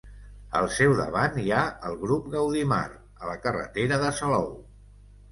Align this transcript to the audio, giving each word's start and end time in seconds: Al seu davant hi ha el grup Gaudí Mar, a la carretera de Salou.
Al 0.59 0.67
seu 0.75 0.93
davant 0.99 1.35
hi 1.41 1.51
ha 1.57 1.59
el 1.89 1.97
grup 2.03 2.31
Gaudí 2.35 2.63
Mar, 2.71 2.85
a 3.25 3.29
la 3.31 3.35
carretera 3.43 4.01
de 4.05 4.09
Salou. 4.21 4.49